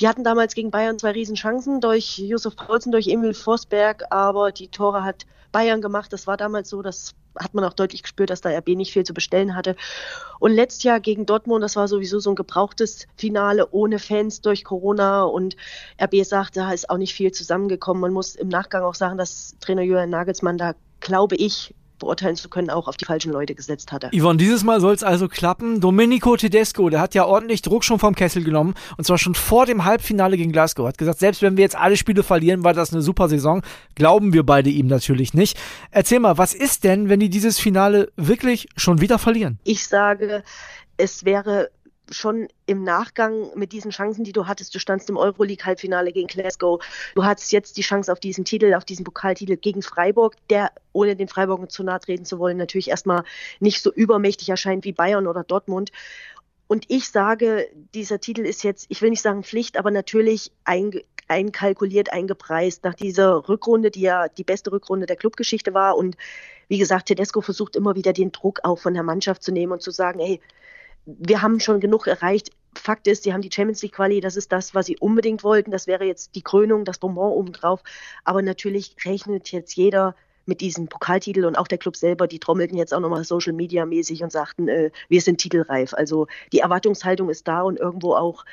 Die 0.00 0.06
hatten 0.06 0.22
damals 0.22 0.54
gegen 0.54 0.70
Bayern 0.70 0.98
zwei 0.98 1.10
Riesenchancen 1.10 1.80
durch 1.80 2.18
Josef 2.18 2.54
Paulsen, 2.54 2.92
durch 2.92 3.08
Emil 3.08 3.34
Forsberg, 3.34 4.04
aber 4.10 4.52
die 4.52 4.68
Tore 4.68 5.02
hat 5.02 5.26
Bayern 5.50 5.80
gemacht. 5.80 6.12
Das 6.12 6.26
war 6.26 6.36
damals 6.36 6.68
so, 6.68 6.82
das 6.82 7.14
hat 7.36 7.54
man 7.54 7.64
auch 7.64 7.72
deutlich 7.72 8.02
gespürt, 8.02 8.30
dass 8.30 8.40
da 8.40 8.50
RB 8.50 8.68
nicht 8.68 8.92
viel 8.92 9.04
zu 9.04 9.14
bestellen 9.14 9.54
hatte. 9.54 9.76
Und 10.38 10.52
letztes 10.52 10.84
Jahr 10.84 11.00
gegen 11.00 11.26
Dortmund, 11.26 11.62
das 11.64 11.76
war 11.76 11.88
sowieso 11.88 12.20
so 12.20 12.30
ein 12.30 12.36
gebrauchtes 12.36 13.06
Finale 13.16 13.68
ohne 13.70 13.98
Fans 13.98 14.40
durch 14.40 14.64
Corona 14.64 15.24
und 15.24 15.56
RB 16.00 16.24
sagt, 16.24 16.56
da 16.56 16.72
ist 16.72 16.90
auch 16.90 16.96
nicht 16.96 17.14
viel 17.14 17.32
zusammengekommen. 17.32 18.00
Man 18.00 18.12
muss 18.12 18.36
im 18.36 18.48
Nachgang 18.48 18.84
auch 18.84 18.94
sagen, 18.94 19.18
dass 19.18 19.56
Trainer 19.60 19.82
Jürgen 19.82 20.10
Nagelsmann 20.10 20.58
da, 20.58 20.74
glaube 21.00 21.36
ich, 21.36 21.74
beurteilen 21.98 22.36
zu 22.36 22.48
können, 22.48 22.70
auch 22.70 22.88
auf 22.88 22.96
die 22.96 23.04
falschen 23.04 23.32
Leute 23.32 23.54
gesetzt 23.54 23.92
hatte. 23.92 24.10
Yvonne, 24.12 24.38
dieses 24.38 24.64
Mal 24.64 24.80
soll 24.80 24.94
es 24.94 25.02
also 25.02 25.28
klappen. 25.28 25.80
Domenico 25.80 26.36
Tedesco, 26.36 26.88
der 26.88 27.00
hat 27.00 27.14
ja 27.14 27.24
ordentlich 27.24 27.62
Druck 27.62 27.84
schon 27.84 27.98
vom 27.98 28.14
Kessel 28.14 28.44
genommen 28.44 28.74
und 28.96 29.04
zwar 29.04 29.18
schon 29.18 29.34
vor 29.34 29.66
dem 29.66 29.84
Halbfinale 29.84 30.36
gegen 30.36 30.52
Glasgow. 30.52 30.86
Hat 30.86 30.98
gesagt, 30.98 31.18
selbst 31.18 31.42
wenn 31.42 31.56
wir 31.56 31.62
jetzt 31.62 31.76
alle 31.76 31.96
Spiele 31.96 32.22
verlieren, 32.22 32.64
war 32.64 32.74
das 32.74 32.92
eine 32.92 33.02
super 33.02 33.28
Saison. 33.28 33.62
Glauben 33.94 34.32
wir 34.32 34.44
beide 34.44 34.70
ihm 34.70 34.86
natürlich 34.86 35.34
nicht. 35.34 35.58
Erzähl 35.90 36.20
mal, 36.20 36.38
was 36.38 36.54
ist 36.54 36.84
denn, 36.84 37.08
wenn 37.08 37.20
die 37.20 37.30
dieses 37.30 37.58
Finale 37.58 38.10
wirklich 38.16 38.68
schon 38.76 39.00
wieder 39.00 39.18
verlieren? 39.18 39.58
Ich 39.64 39.86
sage, 39.86 40.42
es 40.96 41.24
wäre 41.24 41.70
schon 42.10 42.48
im 42.66 42.84
Nachgang 42.84 43.50
mit 43.56 43.72
diesen 43.72 43.90
Chancen, 43.90 44.24
die 44.24 44.32
du 44.32 44.46
hattest, 44.46 44.74
du 44.74 44.78
standst 44.78 45.08
im 45.10 45.16
Euroleague-Halbfinale 45.16 46.12
gegen 46.12 46.26
Glasgow, 46.26 46.82
du 47.14 47.24
hattest 47.24 47.52
jetzt 47.52 47.76
die 47.76 47.82
Chance 47.82 48.12
auf 48.12 48.20
diesen 48.20 48.44
Titel, 48.44 48.74
auf 48.74 48.84
diesen 48.84 49.04
Pokaltitel 49.04 49.56
gegen 49.56 49.82
Freiburg, 49.82 50.34
der, 50.50 50.72
ohne 50.92 51.16
den 51.16 51.28
Freiburgern 51.28 51.68
zu 51.68 51.82
nahe 51.82 52.00
treten 52.00 52.24
zu 52.24 52.38
wollen, 52.38 52.56
natürlich 52.56 52.88
erstmal 52.88 53.24
nicht 53.60 53.82
so 53.82 53.92
übermächtig 53.92 54.48
erscheint 54.48 54.84
wie 54.84 54.92
Bayern 54.92 55.26
oder 55.26 55.44
Dortmund. 55.44 55.92
Und 56.66 56.84
ich 56.88 57.08
sage, 57.08 57.66
dieser 57.94 58.20
Titel 58.20 58.42
ist 58.42 58.62
jetzt, 58.62 58.86
ich 58.90 59.00
will 59.00 59.10
nicht 59.10 59.22
sagen 59.22 59.42
Pflicht, 59.42 59.78
aber 59.78 59.90
natürlich 59.90 60.52
ein, 60.64 60.92
einkalkuliert, 61.26 62.12
eingepreist 62.12 62.84
nach 62.84 62.94
dieser 62.94 63.48
Rückrunde, 63.48 63.90
die 63.90 64.02
ja 64.02 64.28
die 64.28 64.44
beste 64.44 64.70
Rückrunde 64.70 65.06
der 65.06 65.16
Clubgeschichte 65.16 65.72
war. 65.72 65.96
Und 65.96 66.16
wie 66.68 66.78
gesagt, 66.78 67.06
Tedesco 67.06 67.40
versucht 67.40 67.74
immer 67.74 67.94
wieder 67.94 68.12
den 68.12 68.32
Druck 68.32 68.60
auch 68.64 68.78
von 68.78 68.92
der 68.92 69.02
Mannschaft 69.02 69.42
zu 69.42 69.50
nehmen 69.50 69.72
und 69.72 69.82
zu 69.82 69.90
sagen, 69.90 70.20
hey, 70.20 70.40
wir 71.18 71.42
haben 71.42 71.60
schon 71.60 71.80
genug 71.80 72.06
erreicht. 72.06 72.50
Fakt 72.74 73.06
ist, 73.06 73.22
sie 73.22 73.32
haben 73.32 73.40
die 73.40 73.50
Champions 73.52 73.82
League 73.82 73.94
Quali, 73.94 74.20
das 74.20 74.36
ist 74.36 74.52
das, 74.52 74.74
was 74.74 74.86
sie 74.86 74.98
unbedingt 74.98 75.42
wollten. 75.42 75.70
Das 75.70 75.86
wäre 75.86 76.04
jetzt 76.04 76.34
die 76.34 76.42
Krönung, 76.42 76.84
das 76.84 76.98
Bonbon 76.98 77.32
obendrauf. 77.32 77.82
Aber 78.24 78.42
natürlich 78.42 78.94
rechnet 79.04 79.50
jetzt 79.50 79.74
jeder 79.74 80.14
mit 80.44 80.60
diesem 80.60 80.88
Pokaltitel 80.88 81.44
und 81.44 81.56
auch 81.56 81.68
der 81.68 81.78
Club 81.78 81.96
selber, 81.96 82.26
die 82.26 82.38
trommelten 82.38 82.76
jetzt 82.76 82.94
auch 82.94 83.00
nochmal 83.00 83.24
Social 83.24 83.52
Media 83.52 83.84
mäßig 83.84 84.22
und 84.22 84.32
sagten, 84.32 84.68
äh, 84.68 84.90
wir 85.08 85.20
sind 85.20 85.38
titelreif. 85.38 85.94
Also 85.94 86.26
die 86.52 86.60
Erwartungshaltung 86.60 87.28
ist 87.28 87.48
da 87.48 87.62
und 87.62 87.78
irgendwo 87.78 88.14
auch 88.14 88.44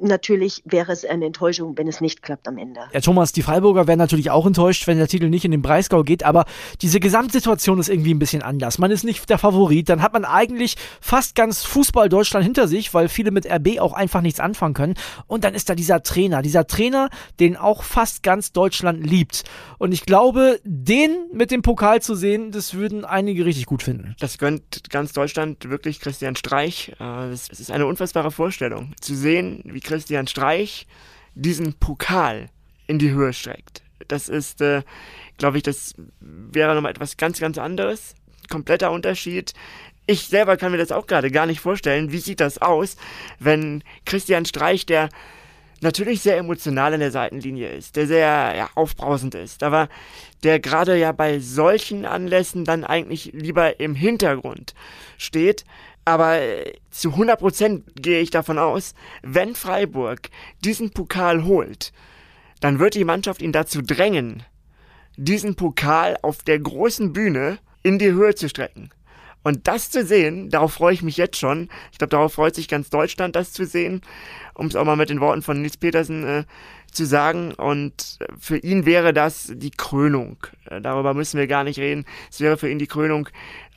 natürlich 0.00 0.62
wäre 0.64 0.92
es 0.92 1.04
eine 1.04 1.26
Enttäuschung, 1.26 1.76
wenn 1.76 1.88
es 1.88 2.00
nicht 2.00 2.22
klappt 2.22 2.48
am 2.48 2.58
Ende. 2.58 2.80
Ja, 2.92 3.00
Thomas, 3.00 3.32
die 3.32 3.42
Freiburger 3.42 3.86
wären 3.86 3.98
natürlich 3.98 4.30
auch 4.30 4.46
enttäuscht, 4.46 4.86
wenn 4.86 4.96
der 4.96 5.08
Titel 5.08 5.28
nicht 5.28 5.44
in 5.44 5.50
den 5.50 5.62
Breisgau 5.62 6.02
geht, 6.02 6.22
aber 6.22 6.46
diese 6.80 7.00
Gesamtsituation 7.00 7.78
ist 7.78 7.88
irgendwie 7.88 8.14
ein 8.14 8.18
bisschen 8.18 8.42
anders. 8.42 8.78
Man 8.78 8.90
ist 8.90 9.04
nicht 9.04 9.28
der 9.28 9.38
Favorit, 9.38 9.88
dann 9.88 10.02
hat 10.02 10.12
man 10.12 10.24
eigentlich 10.24 10.76
fast 11.00 11.34
ganz 11.34 11.64
Fußball 11.64 12.08
Deutschland 12.08 12.44
hinter 12.44 12.68
sich, 12.68 12.94
weil 12.94 13.08
viele 13.08 13.30
mit 13.30 13.46
RB 13.46 13.80
auch 13.80 13.92
einfach 13.92 14.22
nichts 14.22 14.40
anfangen 14.40 14.74
können. 14.74 14.94
Und 15.26 15.44
dann 15.44 15.54
ist 15.54 15.68
da 15.68 15.74
dieser 15.74 16.02
Trainer, 16.02 16.42
dieser 16.42 16.66
Trainer, 16.66 17.10
den 17.38 17.56
auch 17.56 17.82
fast 17.82 18.22
ganz 18.22 18.52
Deutschland 18.52 19.04
liebt. 19.04 19.44
Und 19.78 19.92
ich 19.92 20.06
glaube, 20.06 20.60
den 20.64 21.10
mit 21.32 21.50
dem 21.50 21.62
Pokal 21.62 22.00
zu 22.00 22.14
sehen, 22.14 22.52
das 22.52 22.74
würden 22.74 23.04
einige 23.04 23.44
richtig 23.44 23.66
gut 23.66 23.82
finden. 23.82 24.14
Das 24.20 24.38
gönnt 24.38 24.88
ganz 24.90 25.12
Deutschland 25.12 25.68
wirklich 25.68 26.00
Christian 26.00 26.36
Streich. 26.36 26.94
Äh, 27.00 27.28
es 27.28 27.48
ist 27.48 27.70
eine 27.70 27.86
unfassbare 27.86 28.30
Vorstellung, 28.30 28.94
zu 29.00 29.14
sehen, 29.14 29.57
wie 29.64 29.80
Christian 29.80 30.26
Streich 30.26 30.86
diesen 31.34 31.74
Pokal 31.74 32.48
in 32.86 32.98
die 32.98 33.10
Höhe 33.10 33.32
streckt. 33.32 33.82
Das 34.08 34.28
ist, 34.28 34.60
äh, 34.60 34.82
glaube 35.36 35.58
ich, 35.58 35.62
das 35.62 35.94
wäre 36.20 36.74
nochmal 36.74 36.92
etwas 36.92 37.16
ganz, 37.16 37.40
ganz 37.40 37.58
anderes. 37.58 38.14
kompletter 38.48 38.90
Unterschied. 38.90 39.52
Ich 40.06 40.28
selber 40.28 40.56
kann 40.56 40.72
mir 40.72 40.78
das 40.78 40.90
auch 40.90 41.06
gerade 41.06 41.30
gar 41.30 41.44
nicht 41.44 41.60
vorstellen. 41.60 42.12
Wie 42.12 42.18
sieht 42.18 42.40
das 42.40 42.62
aus, 42.62 42.96
wenn 43.38 43.84
Christian 44.06 44.46
Streich, 44.46 44.86
der 44.86 45.10
natürlich 45.80 46.22
sehr 46.22 46.38
emotional 46.38 46.94
in 46.94 47.00
der 47.00 47.10
Seitenlinie 47.10 47.68
ist, 47.70 47.96
der 47.96 48.06
sehr 48.06 48.54
ja, 48.56 48.70
aufbrausend 48.74 49.34
ist, 49.34 49.62
aber 49.62 49.88
der 50.42 50.60
gerade 50.60 50.96
ja 50.96 51.12
bei 51.12 51.38
solchen 51.40 52.04
Anlässen 52.04 52.64
dann 52.64 52.84
eigentlich 52.84 53.32
lieber 53.34 53.80
im 53.80 53.94
Hintergrund 53.94 54.74
steht. 55.18 55.64
Aber 56.08 56.40
äh, 56.40 56.72
zu 56.90 57.10
100 57.10 57.38
Prozent 57.38 57.84
gehe 57.94 58.22
ich 58.22 58.30
davon 58.30 58.58
aus, 58.58 58.94
wenn 59.20 59.54
Freiburg 59.54 60.30
diesen 60.64 60.90
Pokal 60.90 61.44
holt, 61.44 61.92
dann 62.60 62.78
wird 62.78 62.94
die 62.94 63.04
Mannschaft 63.04 63.42
ihn 63.42 63.52
dazu 63.52 63.82
drängen, 63.82 64.42
diesen 65.18 65.54
Pokal 65.54 66.16
auf 66.22 66.42
der 66.42 66.60
großen 66.60 67.12
Bühne 67.12 67.58
in 67.82 67.98
die 67.98 68.10
Höhe 68.10 68.34
zu 68.34 68.48
strecken. 68.48 68.88
Und 69.42 69.68
das 69.68 69.90
zu 69.90 70.02
sehen, 70.02 70.48
darauf 70.48 70.72
freue 70.72 70.94
ich 70.94 71.02
mich 71.02 71.18
jetzt 71.18 71.36
schon. 71.36 71.68
Ich 71.92 71.98
glaube, 71.98 72.10
darauf 72.10 72.32
freut 72.32 72.54
sich 72.54 72.68
ganz 72.68 72.88
Deutschland, 72.88 73.36
das 73.36 73.52
zu 73.52 73.66
sehen, 73.66 74.00
um 74.54 74.66
es 74.66 74.76
auch 74.76 74.86
mal 74.86 74.96
mit 74.96 75.10
den 75.10 75.20
Worten 75.20 75.42
von 75.42 75.60
Nils 75.60 75.76
Petersen 75.76 76.24
äh, 76.24 76.44
zu 76.92 77.04
sagen. 77.04 77.52
Und 77.54 78.18
für 78.38 78.58
ihn 78.58 78.86
wäre 78.86 79.12
das 79.12 79.52
die 79.54 79.70
Krönung. 79.70 80.36
Äh, 80.66 80.80
darüber 80.80 81.14
müssen 81.14 81.38
wir 81.38 81.46
gar 81.46 81.64
nicht 81.64 81.78
reden. 81.78 82.04
Es 82.30 82.40
wäre 82.40 82.56
für 82.56 82.70
ihn 82.70 82.78
die 82.78 82.86
Krönung 82.86 83.28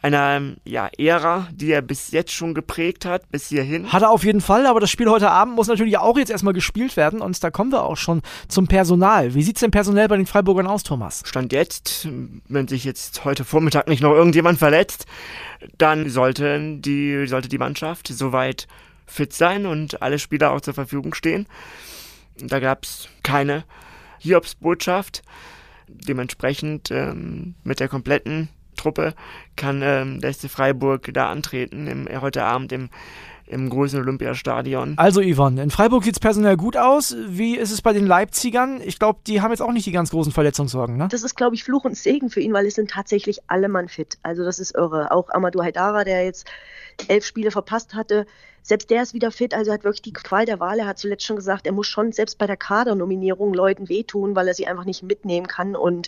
einer 0.01 0.55
ja, 0.65 0.89
Ära, 0.97 1.47
die 1.51 1.71
er 1.71 1.81
bis 1.81 2.11
jetzt 2.11 2.31
schon 2.31 2.53
geprägt 2.53 3.05
hat, 3.05 3.29
bis 3.29 3.49
hierhin. 3.49 3.91
Hat 3.93 4.01
er 4.01 4.09
auf 4.09 4.23
jeden 4.23 4.41
Fall, 4.41 4.65
aber 4.65 4.79
das 4.79 4.89
Spiel 4.89 5.09
heute 5.09 5.29
Abend 5.29 5.55
muss 5.55 5.67
natürlich 5.67 5.97
auch 5.97 6.17
jetzt 6.17 6.31
erstmal 6.31 6.53
gespielt 6.53 6.97
werden 6.97 7.21
und 7.21 7.41
da 7.43 7.51
kommen 7.51 7.71
wir 7.71 7.83
auch 7.83 7.97
schon 7.97 8.21
zum 8.47 8.67
Personal. 8.67 9.35
Wie 9.35 9.43
sieht's 9.43 9.59
denn 9.59 9.71
personell 9.71 10.07
bei 10.07 10.17
den 10.17 10.25
Freiburgern 10.25 10.67
aus, 10.67 10.83
Thomas? 10.83 11.21
Stand 11.25 11.53
jetzt, 11.53 12.07
wenn 12.47 12.67
sich 12.67 12.83
jetzt 12.83 13.25
heute 13.25 13.45
Vormittag 13.45 13.87
nicht 13.87 14.01
noch 14.01 14.13
irgendjemand 14.13 14.57
verletzt, 14.57 15.05
dann 15.77 16.09
sollte 16.09 16.77
die, 16.79 17.27
sollte 17.27 17.49
die 17.49 17.59
Mannschaft 17.59 18.07
soweit 18.07 18.67
fit 19.05 19.33
sein 19.33 19.65
und 19.65 20.01
alle 20.01 20.17
Spieler 20.17 20.51
auch 20.51 20.61
zur 20.61 20.73
Verfügung 20.73 21.13
stehen. 21.13 21.45
Da 22.47 22.59
gab's 22.59 23.09
keine 23.23 23.63
Hiobsbotschaft. 24.19 25.23
Dementsprechend 25.87 26.91
ähm, 26.91 27.55
mit 27.63 27.79
der 27.79 27.89
kompletten 27.89 28.49
Truppe 28.77 29.13
kann 29.55 29.81
ähm, 29.83 30.21
der 30.21 30.33
SC 30.33 30.49
Freiburg 30.49 31.09
da 31.13 31.29
antreten 31.29 31.87
im, 31.87 32.07
heute 32.21 32.43
Abend 32.43 32.71
im 32.71 32.89
im 33.51 33.69
großen 33.69 33.99
Olympiastadion. 33.99 34.93
Also 34.97 35.21
Yvonne, 35.21 35.61
in 35.61 35.71
Freiburg 35.71 36.03
sieht 36.03 36.15
es 36.15 36.19
personell 36.19 36.55
gut 36.55 36.77
aus. 36.77 37.15
Wie 37.27 37.57
ist 37.57 37.71
es 37.71 37.81
bei 37.81 37.93
den 37.93 38.07
Leipzigern? 38.07 38.81
Ich 38.83 38.97
glaube, 38.97 39.19
die 39.27 39.41
haben 39.41 39.51
jetzt 39.51 39.61
auch 39.61 39.73
nicht 39.73 39.85
die 39.85 39.91
ganz 39.91 40.11
großen 40.11 40.31
Verletzungssorgen, 40.31 40.97
ne? 40.97 41.09
Das 41.11 41.23
ist, 41.23 41.35
glaube 41.35 41.55
ich, 41.55 41.63
Fluch 41.63 41.83
und 41.83 41.97
Segen 41.97 42.29
für 42.29 42.39
ihn, 42.39 42.53
weil 42.53 42.65
es 42.65 42.75
sind 42.75 42.89
tatsächlich 42.89 43.41
alle 43.47 43.67
Mann 43.67 43.89
fit. 43.89 44.17
Also 44.23 44.43
das 44.45 44.57
ist 44.59 44.75
irre. 44.75 45.11
Auch 45.11 45.29
Amadou 45.29 45.61
Haidara, 45.61 46.03
der 46.03 46.23
jetzt 46.23 46.47
elf 47.07 47.25
Spiele 47.25 47.51
verpasst 47.51 47.93
hatte, 47.93 48.25
selbst 48.63 48.89
der 48.89 49.01
ist 49.01 49.13
wieder 49.13 49.31
fit, 49.31 49.53
also 49.53 49.71
hat 49.71 49.83
wirklich 49.83 50.03
die 50.03 50.13
Qual 50.13 50.45
der 50.45 50.59
Wahl. 50.59 50.79
Er 50.79 50.85
hat 50.85 50.99
zuletzt 50.99 51.25
schon 51.25 51.35
gesagt, 51.35 51.65
er 51.65 51.71
muss 51.71 51.87
schon 51.87 52.11
selbst 52.11 52.37
bei 52.37 52.45
der 52.45 52.57
Kadernominierung 52.57 53.53
Leuten 53.53 53.89
wehtun, 53.89 54.35
weil 54.35 54.47
er 54.47 54.53
sie 54.53 54.67
einfach 54.67 54.85
nicht 54.85 55.03
mitnehmen 55.03 55.47
kann. 55.47 55.75
Und 55.75 56.07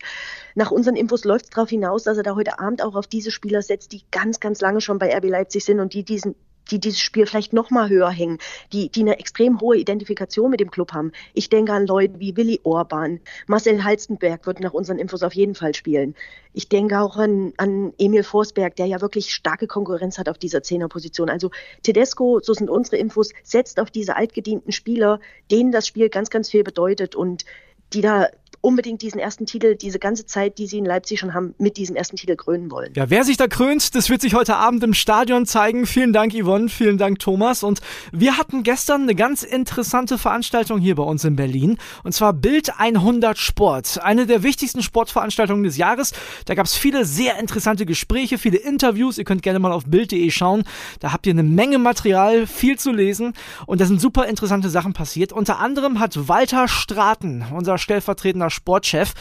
nach 0.53 0.71
unseren 0.71 0.95
Infos 0.95 1.23
läuft 1.23 1.45
es 1.45 1.51
darauf 1.51 1.69
hinaus, 1.69 2.03
dass 2.03 2.17
er 2.17 2.23
da 2.23 2.35
heute 2.35 2.59
Abend 2.59 2.83
auch 2.83 2.95
auf 2.95 3.07
diese 3.07 3.31
Spieler 3.31 3.61
setzt, 3.61 3.91
die 3.91 4.03
ganz, 4.11 4.39
ganz 4.39 4.61
lange 4.61 4.81
schon 4.81 4.99
bei 4.99 5.15
RB 5.15 5.25
Leipzig 5.25 5.65
sind 5.65 5.79
und 5.79 5.93
die 5.93 6.03
diesen 6.03 6.35
die 6.71 6.79
dieses 6.79 6.99
Spiel 6.99 7.25
vielleicht 7.25 7.53
noch 7.53 7.69
mal 7.69 7.89
höher 7.89 8.09
hängen, 8.09 8.37
die, 8.71 8.89
die 8.89 9.01
eine 9.01 9.19
extrem 9.19 9.59
hohe 9.59 9.77
Identifikation 9.77 10.49
mit 10.49 10.59
dem 10.59 10.71
Club 10.71 10.93
haben. 10.93 11.11
Ich 11.33 11.49
denke 11.49 11.73
an 11.73 11.87
Leute 11.87 12.19
wie 12.19 12.35
Willi 12.35 12.59
Orban, 12.63 13.19
Marcel 13.47 13.83
Halstenberg 13.83 14.45
wird 14.45 14.59
nach 14.59 14.73
unseren 14.73 14.99
Infos 14.99 15.23
auf 15.23 15.33
jeden 15.33 15.55
Fall 15.55 15.73
spielen. 15.73 16.15
Ich 16.53 16.69
denke 16.69 16.99
auch 16.99 17.17
an, 17.17 17.53
an 17.57 17.93
Emil 17.97 18.23
Forsberg, 18.23 18.75
der 18.75 18.85
ja 18.85 19.01
wirklich 19.01 19.33
starke 19.33 19.67
Konkurrenz 19.67 20.17
hat 20.17 20.29
auf 20.29 20.37
dieser 20.37 20.61
Zehnerposition. 20.61 21.29
Also 21.29 21.49
Tedesco, 21.81 22.39
so 22.41 22.53
sind 22.53 22.69
unsere 22.69 22.97
Infos, 22.97 23.31
setzt 23.43 23.79
auf 23.79 23.89
diese 23.89 24.15
altgedienten 24.15 24.71
Spieler, 24.71 25.19
denen 25.49 25.71
das 25.71 25.87
Spiel 25.87 26.09
ganz, 26.09 26.29
ganz 26.29 26.49
viel 26.49 26.63
bedeutet 26.63 27.15
und 27.15 27.45
die 27.93 28.01
da 28.01 28.27
unbedingt 28.63 29.01
diesen 29.01 29.19
ersten 29.19 29.45
Titel, 29.45 29.75
diese 29.75 29.99
ganze 29.99 30.25
Zeit, 30.25 30.57
die 30.57 30.67
sie 30.67 30.77
in 30.77 30.85
Leipzig 30.85 31.19
schon 31.19 31.33
haben, 31.33 31.53
mit 31.57 31.75
diesem 31.75 31.97
ersten 31.97 32.15
Titel 32.15 32.37
krönen 32.37 32.71
wollen. 32.71 32.93
Ja, 32.95 33.09
wer 33.09 33.25
sich 33.25 33.35
da 33.35 33.47
krönt, 33.47 33.93
das 33.93 34.09
wird 34.09 34.21
sich 34.21 34.35
heute 34.35 34.55
Abend 34.55 34.81
im 34.83 34.93
Stadion 34.93 35.45
zeigen. 35.45 35.85
Vielen 35.85 36.13
Dank, 36.13 36.33
Yvonne, 36.33 36.69
vielen 36.69 36.97
Dank, 36.97 37.19
Thomas. 37.19 37.61
Und 37.63 37.81
wir 38.13 38.37
hatten 38.37 38.63
gestern 38.63 39.01
eine 39.01 39.15
ganz 39.15 39.43
interessante 39.43 40.17
Veranstaltung 40.17 40.79
hier 40.79 40.95
bei 40.95 41.03
uns 41.03 41.25
in 41.25 41.35
Berlin. 41.35 41.77
Und 42.03 42.13
zwar 42.13 42.31
Bild 42.31 42.79
100 42.79 43.37
Sport. 43.37 44.01
Eine 44.01 44.25
der 44.25 44.43
wichtigsten 44.43 44.81
Sportveranstaltungen 44.81 45.63
des 45.65 45.75
Jahres. 45.75 46.13
Da 46.45 46.55
gab 46.55 46.65
es 46.65 46.73
viele 46.73 47.03
sehr 47.03 47.37
interessante 47.39 47.85
Gespräche, 47.85 48.37
viele 48.37 48.57
Interviews. 48.57 49.17
Ihr 49.17 49.25
könnt 49.25 49.41
gerne 49.41 49.59
mal 49.59 49.73
auf 49.73 49.83
bild.de 49.85 50.31
schauen. 50.31 50.63
Da 51.01 51.11
habt 51.11 51.27
ihr 51.27 51.33
eine 51.33 51.43
Menge 51.43 51.79
Material, 51.79 52.47
viel 52.47 52.79
zu 52.79 52.93
lesen. 52.93 53.33
Und 53.65 53.81
da 53.81 53.85
sind 53.85 53.99
super 53.99 54.25
interessante 54.25 54.69
Sachen 54.69 54.93
passiert. 54.93 55.33
Unter 55.33 55.59
anderem 55.59 55.99
hat 55.99 56.29
Walter 56.29 56.69
Straten, 56.69 57.43
unser 57.53 57.77
stellvertretender 57.77 58.52
Sportchef, 58.53 59.13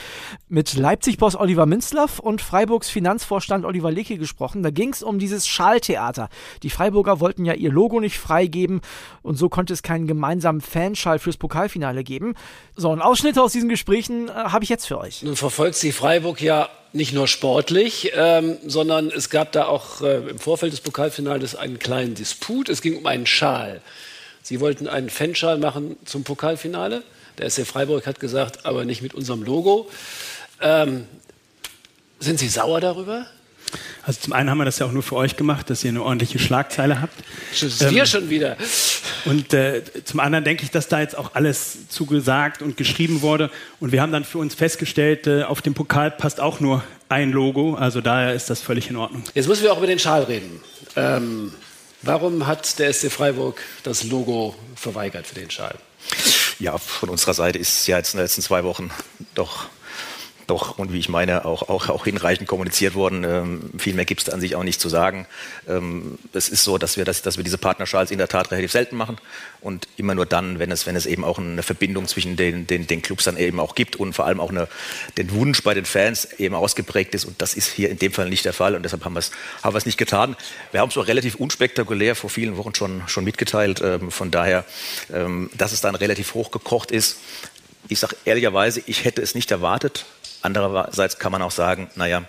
mit 0.49 0.75
Leipzig-Boss 0.75 1.35
Oliver 1.37 1.67
Minzlaff 1.67 2.19
und 2.19 2.41
Freiburgs 2.41 2.91
Finanzvorstand 2.91 3.65
Oliver 3.65 3.91
Lecke 3.91 4.19
gesprochen. 4.19 4.62
Da 4.62 4.71
ging 4.71 4.93
es 4.93 5.03
um 5.03 5.19
dieses 5.19 5.49
Schaltheater. 5.49 6.29
Die 6.62 6.71
Freiburger 6.71 7.21
wollten 7.21 7.45
ja 7.45 7.55
ihr 7.55 7.73
Logo 7.73 8.01
nicht 8.01 8.19
freigeben 8.19 8.81
und 9.23 9.37
so 9.37 9.49
konnte 9.49 9.73
es 9.73 9.83
keinen 9.83 10.07
gemeinsamen 10.07 10.61
Fanschall 10.61 11.19
fürs 11.19 11.37
Pokalfinale 11.37 12.05
geben. 12.05 12.35
So, 12.77 12.91
und 12.91 13.01
Ausschnitte 13.01 13.43
aus 13.43 13.53
diesen 13.53 13.69
Gesprächen 13.69 14.29
äh, 14.29 14.33
habe 14.33 14.65
ich 14.65 14.71
jetzt 14.71 14.87
für 14.87 14.99
euch. 14.99 15.23
Nun 15.23 15.37
verfolgt 15.37 15.77
sie 15.77 15.93
Freiburg 15.93 16.41
ja 16.41 16.69
nicht 16.93 17.12
nur 17.15 17.27
sportlich, 17.27 18.12
ähm, 18.15 18.59
sondern 18.67 19.09
es 19.09 19.31
gab 19.31 19.53
da 19.53 19.65
auch 19.67 20.03
äh, 20.03 20.29
im 20.29 20.39
Vorfeld 20.39 20.73
des 20.73 20.81
Pokalfinales 20.81 21.55
einen 21.55 21.79
kleinen 21.79 22.15
Disput. 22.15 22.69
Es 22.69 22.83
ging 22.83 22.99
um 22.99 23.07
einen 23.07 23.27
Schal. 23.27 23.81
Sie 24.43 24.61
wollten 24.61 24.89
einen 24.89 25.09
Fanschal 25.09 25.59
machen 25.59 25.97
zum 26.05 26.25
Pokalfinale. 26.25 27.03
Der 27.39 27.49
SC 27.51 27.67
Freiburg 27.67 28.07
hat 28.07 28.21
gesagt, 28.21 28.65
aber 28.67 28.85
nicht 28.85 29.03
mit 29.03 29.15
unserem 29.15 29.43
Logo. 29.43 29.89
Ähm, 30.61 31.07
sind 32.21 32.39
Sie 32.39 32.49
sauer 32.49 32.81
darüber? 32.81 33.27
Also 34.05 34.21
zum 34.21 34.33
einen 34.33 34.51
haben 34.51 34.59
wir 34.59 34.65
das 34.65 34.79
ja 34.79 34.87
auch 34.87 34.93
nur 34.93 35.03
für 35.03 35.17
euch 35.17 35.37
gemacht, 35.37 35.71
dass 35.71 35.85
ihr 35.85 35.91
eine 35.91 36.03
ordentliche 36.03 36.39
Schlagzeile 36.39 37.01
habt. 37.01 37.15
Das 37.61 37.81
ähm, 37.81 37.95
wir 37.95 38.07
schon 38.07 38.29
wieder. 38.31 38.57
Und 39.25 39.55
äh, 39.55 39.83
zum 40.05 40.21
anderen 40.21 40.45
denke 40.45 40.65
ich, 40.65 40.71
dass 40.71 40.89
da 40.89 41.01
jetzt 41.01 41.17
auch 41.17 41.35
alles 41.35 41.89
zugesagt 41.89 42.62
und 42.62 42.77
geschrieben 42.77 43.23
wurde. 43.23 43.51
Und 43.81 43.93
wir 43.93 44.03
haben 44.03 44.12
dann 44.12 44.25
für 44.25 44.39
uns 44.39 44.55
festgestellt, 44.55 45.27
äh, 45.27 45.45
auf 45.45 45.62
dem 45.62 45.75
Pokal 45.75 46.11
passt 46.11 46.41
auch 46.41 46.61
nur 46.61 46.83
ein 47.09 47.31
Logo. 47.31 47.75
Also 47.75 48.01
daher 48.01 48.35
ist 48.35 48.51
das 48.51 48.61
völlig 48.61 48.91
in 48.91 48.97
Ordnung. 48.97 49.23
Jetzt 49.35 49.49
müssen 49.49 49.62
wir 49.62 49.73
auch 49.73 49.79
über 49.79 49.87
den 49.87 50.01
Schal 50.01 50.25
reden. 50.25 50.61
Ähm, 50.97 51.55
warum 52.03 52.47
hat 52.47 52.79
der 52.81 52.93
SC 52.93 53.11
Freiburg 53.11 53.62
das 53.85 54.05
Logo 54.05 54.57
verweigert 54.75 55.27
für 55.27 55.37
den 55.37 55.51
Schal? 55.51 55.77
Ja, 56.62 56.78
von 56.78 57.09
unserer 57.09 57.35
Seite 57.35 57.59
ist 57.59 57.88
ja 57.88 57.97
jetzt 57.97 58.14
in 58.14 58.19
den 58.19 58.25
letzten 58.25 58.40
zwei 58.40 58.62
Wochen 58.62 58.92
doch 59.35 59.66
doch 60.46 60.78
und 60.78 60.92
wie 60.92 60.99
ich 60.99 61.08
meine 61.08 61.44
auch, 61.44 61.68
auch, 61.68 61.88
auch 61.88 62.04
hinreichend 62.04 62.49
kommuniziert 62.49 62.94
worden. 62.94 63.25
Ähm, 63.25 63.70
viel 63.78 63.94
mehr 63.94 64.04
gibt 64.04 64.22
es 64.22 64.28
an 64.30 64.40
sich 64.40 64.56
auch 64.56 64.64
nicht 64.64 64.80
zu 64.80 64.88
sagen. 64.88 65.26
Ähm, 65.68 66.18
es 66.32 66.49
ist 66.49 66.64
so, 66.64 66.78
dass 66.78 66.96
wir, 66.96 67.04
das, 67.04 67.22
dass 67.22 67.37
wir 67.37 67.44
diese 67.44 67.58
Partnerschals 67.58 68.11
in 68.11 68.18
der 68.18 68.28
Tat 68.28 68.50
relativ 68.50 68.72
selten 68.72 68.96
machen 68.96 69.18
und 69.61 69.88
immer 69.96 70.14
nur 70.14 70.26
dann, 70.26 70.58
wenn 70.58 70.70
es, 70.70 70.87
wenn 70.87 70.96
es 70.96 71.06
eben 71.06 71.25
auch 71.25 71.38
eine 71.38 71.62
Verbindung 71.62 72.08
zwischen 72.08 72.37
den, 72.37 72.66
den, 72.66 72.87
den 72.87 73.02
Clubs 73.02 73.25
dann 73.25 73.37
eben 73.37 73.61
auch 73.61 73.75
gibt 73.75 73.96
und 73.96 74.12
vor 74.14 74.26
allem 74.26 74.40
auch 74.40 74.50
eine, 74.50 74.68
den 75.16 75.32
Wunsch 75.32 75.62
bei 75.62 75.75
den 75.75 75.84
Fans 75.84 76.32
eben 76.38 76.54
ausgeprägt 76.54 77.14
ist 77.14 77.25
und 77.25 77.40
das 77.40 77.54
ist 77.54 77.68
hier 77.68 77.90
in 77.90 77.99
dem 77.99 78.12
Fall 78.12 78.28
nicht 78.28 78.44
der 78.44 78.52
Fall 78.52 78.75
und 78.75 78.82
deshalb 78.82 79.04
haben 79.04 79.14
wir 79.14 79.20
es 79.20 79.30
haben 79.62 79.78
nicht 79.84 79.99
getan. 79.99 80.37
Wir 80.70 80.80
haben 80.80 80.90
es 80.90 80.96
auch 80.96 81.06
relativ 81.06 81.37
unspektakulär 81.37 82.14
vor 82.14 82.30
vielen 82.30 82.56
Wochen 82.56 82.75
schon, 82.75 83.02
schon 83.06 83.25
mitgeteilt. 83.25 83.80
Ähm, 83.82 84.11
von 84.11 84.30
daher, 84.30 84.64
ähm, 85.12 85.50
dass 85.54 85.72
es 85.72 85.80
dann 85.80 85.94
relativ 85.94 86.34
hochgekocht 86.34 86.90
ist. 86.90 87.18
Ich 87.88 87.99
sage 87.99 88.16
ehrlicherweise, 88.25 88.82
ich 88.87 89.04
hätte 89.04 89.22
es 89.22 89.34
nicht 89.34 89.50
erwartet. 89.50 90.06
Andererseits 90.42 91.18
kann 91.18 91.32
man 91.32 91.42
auch 91.42 91.50
sagen, 91.50 91.88
naja, 91.94 92.25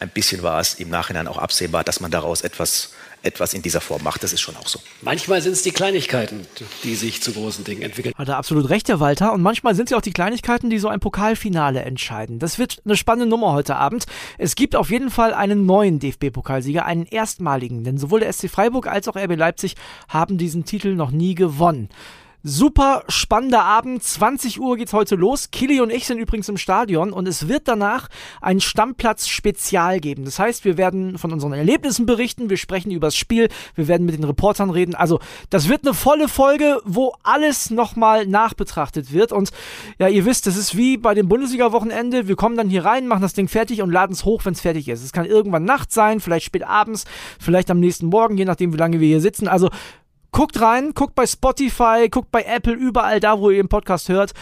ein 0.00 0.08
bisschen 0.08 0.42
war 0.42 0.60
es 0.60 0.74
im 0.74 0.88
Nachhinein 0.88 1.28
auch 1.28 1.36
absehbar, 1.36 1.84
dass 1.84 2.00
man 2.00 2.10
daraus 2.10 2.40
etwas, 2.40 2.92
etwas 3.22 3.52
in 3.52 3.60
dieser 3.60 3.82
Form 3.82 4.02
macht. 4.02 4.22
Das 4.22 4.32
ist 4.32 4.40
schon 4.40 4.56
auch 4.56 4.66
so. 4.66 4.80
Manchmal 5.02 5.42
sind 5.42 5.52
es 5.52 5.62
die 5.62 5.72
Kleinigkeiten, 5.72 6.46
die 6.84 6.94
sich 6.94 7.22
zu 7.22 7.32
großen 7.32 7.64
Dingen 7.64 7.82
entwickeln. 7.82 8.14
Hat 8.16 8.28
er 8.28 8.38
absolut 8.38 8.70
recht, 8.70 8.88
Herr 8.88 8.98
Walter. 8.98 9.34
Und 9.34 9.42
manchmal 9.42 9.74
sind 9.74 9.84
es 9.84 9.90
ja 9.90 9.98
auch 9.98 10.02
die 10.02 10.12
Kleinigkeiten, 10.12 10.70
die 10.70 10.78
so 10.78 10.88
ein 10.88 11.00
Pokalfinale 11.00 11.82
entscheiden. 11.82 12.38
Das 12.38 12.58
wird 12.58 12.80
eine 12.86 12.96
spannende 12.96 13.28
Nummer 13.28 13.52
heute 13.52 13.76
Abend. 13.76 14.06
Es 14.38 14.54
gibt 14.54 14.74
auf 14.74 14.90
jeden 14.90 15.10
Fall 15.10 15.34
einen 15.34 15.66
neuen 15.66 15.98
DFB-Pokalsieger, 15.98 16.86
einen 16.86 17.04
erstmaligen. 17.04 17.84
Denn 17.84 17.98
sowohl 17.98 18.20
der 18.20 18.32
SC 18.32 18.48
Freiburg 18.48 18.86
als 18.86 19.06
auch 19.06 19.16
RB 19.16 19.36
Leipzig 19.36 19.74
haben 20.08 20.38
diesen 20.38 20.64
Titel 20.64 20.94
noch 20.94 21.10
nie 21.10 21.34
gewonnen. 21.34 21.90
Super 22.42 23.04
spannender 23.08 23.64
Abend. 23.64 24.02
20 24.02 24.60
Uhr 24.60 24.78
geht's 24.78 24.94
heute 24.94 25.14
los. 25.14 25.50
Kili 25.50 25.82
und 25.82 25.90
ich 25.90 26.06
sind 26.06 26.16
übrigens 26.16 26.48
im 26.48 26.56
Stadion 26.56 27.12
und 27.12 27.28
es 27.28 27.48
wird 27.48 27.68
danach 27.68 28.08
ein 28.40 28.60
Stammplatz-Spezial 28.60 30.00
geben. 30.00 30.24
Das 30.24 30.38
heißt, 30.38 30.64
wir 30.64 30.78
werden 30.78 31.18
von 31.18 31.34
unseren 31.34 31.52
Erlebnissen 31.52 32.06
berichten, 32.06 32.48
wir 32.48 32.56
sprechen 32.56 32.92
über 32.92 33.08
das 33.08 33.16
Spiel, 33.16 33.48
wir 33.74 33.88
werden 33.88 34.06
mit 34.06 34.16
den 34.16 34.24
Reportern 34.24 34.70
reden. 34.70 34.94
Also, 34.94 35.20
das 35.50 35.68
wird 35.68 35.84
eine 35.84 35.92
volle 35.92 36.28
Folge, 36.28 36.80
wo 36.84 37.12
alles 37.22 37.68
nochmal 37.68 38.26
nachbetrachtet 38.26 39.12
wird. 39.12 39.32
Und 39.32 39.50
ja, 39.98 40.08
ihr 40.08 40.24
wisst, 40.24 40.46
das 40.46 40.56
ist 40.56 40.74
wie 40.74 40.96
bei 40.96 41.12
dem 41.12 41.28
Bundesliga-Wochenende. 41.28 42.26
Wir 42.26 42.36
kommen 42.36 42.56
dann 42.56 42.70
hier 42.70 42.86
rein, 42.86 43.06
machen 43.06 43.22
das 43.22 43.34
Ding 43.34 43.48
fertig 43.48 43.82
und 43.82 43.90
laden 43.90 44.14
es 44.14 44.24
hoch, 44.24 44.46
wenn 44.46 44.54
es 44.54 44.62
fertig 44.62 44.88
ist. 44.88 45.04
Es 45.04 45.12
kann 45.12 45.26
irgendwann 45.26 45.64
Nacht 45.64 45.92
sein, 45.92 46.20
vielleicht 46.20 46.46
spät 46.46 46.66
abends, 46.66 47.04
vielleicht 47.38 47.70
am 47.70 47.80
nächsten 47.80 48.06
Morgen, 48.06 48.38
je 48.38 48.46
nachdem, 48.46 48.72
wie 48.72 48.78
lange 48.78 48.98
wir 48.98 49.08
hier 49.08 49.20
sitzen. 49.20 49.46
Also, 49.46 49.68
Guckt 50.32 50.60
rein, 50.60 50.92
guckt 50.94 51.14
bei 51.14 51.26
Spotify, 51.26 52.08
guckt 52.10 52.30
bei 52.30 52.42
Apple, 52.44 52.74
überall 52.74 53.20
da, 53.20 53.38
wo 53.40 53.50
ihr 53.50 53.62
den 53.62 53.68
Podcast 53.68 54.08
hört. 54.08 54.32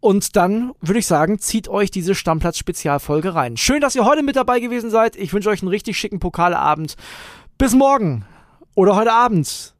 Und 0.00 0.36
dann 0.36 0.72
würde 0.80 1.00
ich 1.00 1.06
sagen, 1.06 1.38
zieht 1.38 1.68
euch 1.68 1.90
diese 1.90 2.14
Stammplatz-Spezialfolge 2.14 3.34
rein. 3.34 3.56
Schön, 3.56 3.80
dass 3.80 3.96
ihr 3.96 4.04
heute 4.04 4.22
mit 4.22 4.36
dabei 4.36 4.60
gewesen 4.60 4.90
seid. 4.90 5.16
Ich 5.16 5.32
wünsche 5.32 5.50
euch 5.50 5.62
einen 5.62 5.70
richtig 5.70 5.98
schicken 5.98 6.20
Pokalabend. 6.20 6.94
Bis 7.56 7.74
morgen 7.74 8.24
oder 8.74 8.94
heute 8.94 9.12
Abend. 9.12 9.74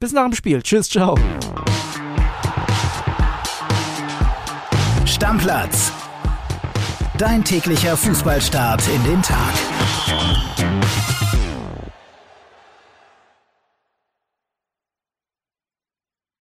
Bis 0.00 0.12
nach 0.12 0.24
dem 0.24 0.34
Spiel. 0.34 0.62
Tschüss, 0.62 0.90
ciao. 0.90 1.16
Stammplatz. 5.06 5.92
Dein 7.16 7.44
täglicher 7.44 7.96
Fußballstart 7.96 8.82
in 8.88 9.04
den 9.04 9.22
Tag. 9.22 9.54